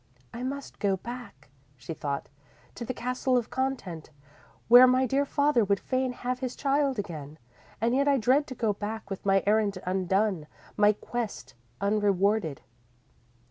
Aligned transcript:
"I 0.33 0.41
must 0.41 0.79
go 0.79 0.97
back," 0.97 1.49
she 1.77 1.93
thought, 1.93 2.27
"to 2.73 2.83
the 2.83 2.91
Castle 2.95 3.37
of 3.37 3.51
Content, 3.51 4.09
where 4.67 4.87
my 4.87 5.05
dear 5.05 5.25
father 5.25 5.63
would 5.63 5.79
fain 5.79 6.11
have 6.11 6.39
his 6.39 6.55
child 6.55 6.97
again. 6.97 7.37
And 7.79 7.93
yet 7.93 8.07
I 8.07 8.17
dread 8.17 8.47
to 8.47 8.55
go 8.55 8.73
back 8.73 9.11
with 9.11 9.27
my 9.27 9.43
errand 9.45 9.77
undone, 9.85 10.47
my 10.75 10.93
quest 10.93 11.53
unrewarded. 11.79 12.61